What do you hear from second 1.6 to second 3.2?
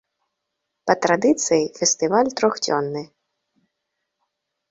фестываль трохдзённы.